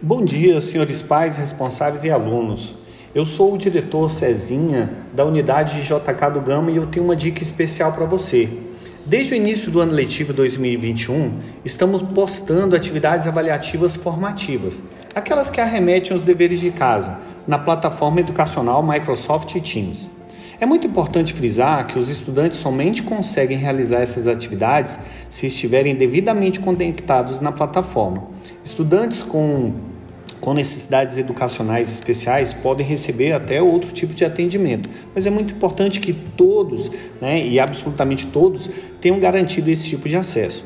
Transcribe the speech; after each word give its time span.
Bom 0.00 0.24
dia, 0.24 0.60
senhores 0.60 1.02
pais, 1.02 1.34
responsáveis 1.34 2.04
e 2.04 2.10
alunos. 2.10 2.76
Eu 3.12 3.26
sou 3.26 3.54
o 3.54 3.58
diretor 3.58 4.08
Cezinha 4.12 4.92
da 5.12 5.24
unidade 5.24 5.82
JK 5.82 6.30
do 6.32 6.40
Gama 6.40 6.70
e 6.70 6.76
eu 6.76 6.86
tenho 6.86 7.04
uma 7.04 7.16
dica 7.16 7.42
especial 7.42 7.92
para 7.92 8.06
você. 8.06 8.48
Desde 9.04 9.34
o 9.34 9.36
início 9.36 9.72
do 9.72 9.80
ano 9.80 9.90
letivo 9.90 10.32
2021, 10.32 11.40
estamos 11.64 12.00
postando 12.00 12.76
atividades 12.76 13.26
avaliativas 13.26 13.96
formativas, 13.96 14.80
aquelas 15.16 15.50
que 15.50 15.60
arremetem 15.60 16.12
aos 16.12 16.22
deveres 16.22 16.60
de 16.60 16.70
casa, 16.70 17.18
na 17.44 17.58
plataforma 17.58 18.20
educacional 18.20 18.86
Microsoft 18.86 19.52
Teams. 19.60 20.12
É 20.60 20.66
muito 20.66 20.88
importante 20.88 21.32
frisar 21.32 21.86
que 21.86 21.96
os 21.96 22.08
estudantes 22.08 22.58
somente 22.58 23.04
conseguem 23.04 23.56
realizar 23.56 24.00
essas 24.00 24.26
atividades 24.26 24.98
se 25.30 25.46
estiverem 25.46 25.94
devidamente 25.94 26.58
conectados 26.58 27.38
na 27.38 27.52
plataforma. 27.52 28.24
Estudantes 28.64 29.22
com, 29.22 29.72
com 30.40 30.52
necessidades 30.52 31.16
educacionais 31.16 31.88
especiais 31.88 32.52
podem 32.52 32.84
receber 32.84 33.32
até 33.32 33.62
outro 33.62 33.92
tipo 33.92 34.12
de 34.12 34.24
atendimento, 34.24 34.90
mas 35.14 35.26
é 35.26 35.30
muito 35.30 35.54
importante 35.54 36.00
que 36.00 36.12
todos, 36.12 36.90
né, 37.20 37.46
e 37.46 37.60
absolutamente 37.60 38.26
todos, 38.26 38.68
tenham 39.00 39.20
garantido 39.20 39.70
esse 39.70 39.84
tipo 39.84 40.08
de 40.08 40.16
acesso. 40.16 40.64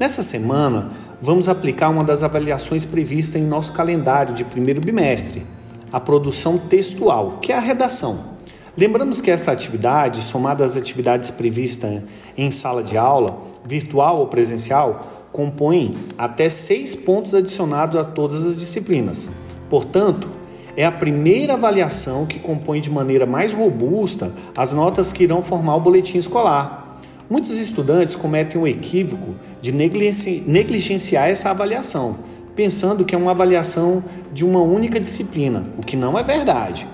Nessa 0.00 0.22
semana, 0.22 0.90
vamos 1.20 1.50
aplicar 1.50 1.90
uma 1.90 2.02
das 2.02 2.22
avaliações 2.22 2.86
previstas 2.86 3.42
em 3.42 3.44
nosso 3.44 3.72
calendário 3.72 4.32
de 4.32 4.42
primeiro 4.42 4.80
bimestre, 4.80 5.44
a 5.92 6.00
produção 6.00 6.56
textual, 6.56 7.40
que 7.42 7.52
é 7.52 7.56
a 7.58 7.60
redação. 7.60 8.37
Lembramos 8.78 9.20
que 9.20 9.28
essa 9.28 9.50
atividade, 9.50 10.22
somada 10.22 10.64
às 10.64 10.76
atividades 10.76 11.32
previstas 11.32 12.00
em 12.36 12.48
sala 12.52 12.80
de 12.80 12.96
aula, 12.96 13.40
virtual 13.64 14.20
ou 14.20 14.28
presencial, 14.28 15.28
compõe 15.32 15.96
até 16.16 16.48
seis 16.48 16.94
pontos 16.94 17.34
adicionados 17.34 17.98
a 17.98 18.04
todas 18.04 18.46
as 18.46 18.56
disciplinas. 18.56 19.28
Portanto, 19.68 20.30
é 20.76 20.84
a 20.86 20.92
primeira 20.92 21.54
avaliação 21.54 22.24
que 22.24 22.38
compõe 22.38 22.80
de 22.80 22.88
maneira 22.88 23.26
mais 23.26 23.52
robusta 23.52 24.32
as 24.56 24.72
notas 24.72 25.12
que 25.12 25.24
irão 25.24 25.42
formar 25.42 25.74
o 25.74 25.80
boletim 25.80 26.18
escolar. 26.18 27.00
Muitos 27.28 27.58
estudantes 27.58 28.14
cometem 28.14 28.62
o 28.62 28.66
equívoco 28.66 29.34
de 29.60 29.72
negligenciar 29.72 31.28
essa 31.28 31.50
avaliação, 31.50 32.18
pensando 32.54 33.04
que 33.04 33.12
é 33.12 33.18
uma 33.18 33.32
avaliação 33.32 34.04
de 34.32 34.44
uma 34.44 34.60
única 34.62 35.00
disciplina, 35.00 35.66
o 35.76 35.82
que 35.82 35.96
não 35.96 36.16
é 36.16 36.22
verdade. 36.22 36.86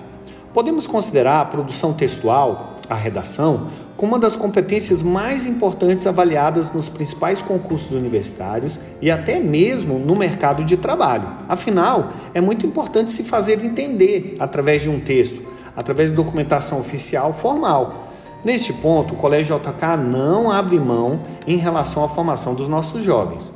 Podemos 0.55 0.87
considerar 0.87 1.41
a 1.41 1.45
produção 1.45 1.91
textual, 1.91 2.77
a 2.89 2.95
redação, 2.95 3.67
como 3.97 4.13
uma 4.13 4.19
das 4.19 4.37
competências 4.37 5.03
mais 5.03 5.45
importantes 5.45 6.07
avaliadas 6.07 6.71
nos 6.71 6.87
principais 6.87 7.41
concursos 7.41 7.91
universitários 7.91 8.79
e 9.01 9.11
até 9.11 9.37
mesmo 9.37 9.99
no 9.99 10.15
mercado 10.15 10.63
de 10.63 10.77
trabalho. 10.77 11.27
Afinal, 11.49 12.07
é 12.33 12.39
muito 12.39 12.65
importante 12.65 13.11
se 13.11 13.25
fazer 13.25 13.65
entender 13.65 14.37
através 14.39 14.81
de 14.81 14.89
um 14.89 14.97
texto, 14.97 15.45
através 15.75 16.11
de 16.11 16.15
documentação 16.15 16.79
oficial 16.79 17.33
formal. 17.33 18.07
Neste 18.45 18.71
ponto, 18.71 19.13
o 19.13 19.17
Colégio 19.17 19.59
JK 19.59 19.97
não 20.09 20.49
abre 20.49 20.79
mão 20.79 21.19
em 21.45 21.57
relação 21.57 22.01
à 22.01 22.07
formação 22.07 22.55
dos 22.55 22.69
nossos 22.69 23.03
jovens. 23.03 23.53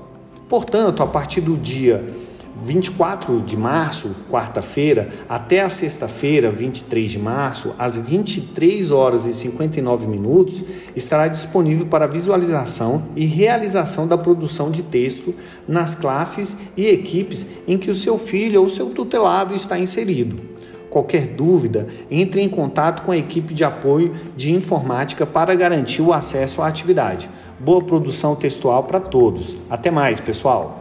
Portanto, 0.50 1.02
a 1.02 1.08
partir 1.08 1.40
do 1.40 1.56
dia 1.56 2.06
24 2.62 3.42
de 3.42 3.56
março, 3.56 4.16
quarta-feira, 4.30 5.10
até 5.28 5.62
a 5.62 5.70
sexta-feira, 5.70 6.52
23 6.52 7.12
de 7.12 7.20
março, 7.20 7.74
às 7.78 7.98
23 7.98 8.92
horas 8.92 9.26
e 9.26 9.34
59 9.34 10.08
minutos, 10.08 10.64
estará 10.96 11.28
disponível 11.28 11.86
para 11.86 12.08
visualização 12.08 13.10
e 13.16 13.26
realização 13.26 14.08
da 14.08 14.18
produção 14.18 14.70
de 14.70 14.84
texto 14.84 15.34
nas 15.68 15.96
classes 15.96 16.58
e 16.76 16.88
equipes 16.88 17.48
em 17.68 17.78
que 17.78 17.90
o 17.90 17.96
seu 17.96 18.18
filho 18.18 18.62
ou 18.62 18.70
seu 18.70 18.88
tutelado 18.88 19.56
está 19.56 19.80
inserido. 19.80 20.40
Qualquer 20.90 21.28
dúvida, 21.28 21.88
entre 22.10 22.42
em 22.42 22.50
contato 22.50 23.04
com 23.04 23.12
a 23.12 23.18
equipe 23.18 23.54
de 23.54 23.64
apoio 23.64 24.12
de 24.36 24.52
informática 24.52 25.26
para 25.26 25.56
garantir 25.56 26.02
o 26.02 26.12
acesso 26.12 26.62
à 26.62 26.68
atividade. 26.68 27.30
Boa 27.60 27.84
produção 27.84 28.36
textual 28.36 28.84
para 28.84 29.00
todos. 29.00 29.56
Até 29.70 29.92
mais, 29.92 30.20
pessoal! 30.20 30.79